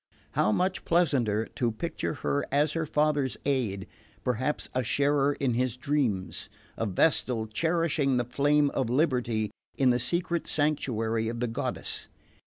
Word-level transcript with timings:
How 0.31 0.51
much 0.51 0.83
pleasanter 0.83 1.45
to 1.53 1.71
picture 1.71 2.15
her 2.15 2.43
as 2.51 2.71
her 2.71 2.87
father's 2.87 3.37
aid, 3.45 3.85
perhaps 4.23 4.67
a 4.73 4.83
sharer 4.83 5.33
in 5.33 5.53
his 5.53 5.77
dreams: 5.77 6.49
a 6.75 6.87
vestal 6.87 7.45
cherishing 7.45 8.17
the 8.17 8.25
flame 8.25 8.71
of 8.71 8.89
Liberty 8.89 9.51
in 9.77 9.91
the 9.91 9.99
secret 9.99 10.47
sanctuary 10.47 11.27
of 11.27 11.39
the 11.39 11.47
goddess! 11.47 12.07